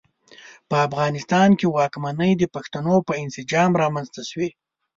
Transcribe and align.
په 0.69 0.75
افغانستان 0.87 1.49
کې 1.59 1.71
واکمنۍ 1.77 2.31
د 2.37 2.43
پښتنو 2.55 2.95
په 3.07 3.13
انسجام 3.23 3.71
رامنځته 3.81 4.21
شوې. 4.29 4.49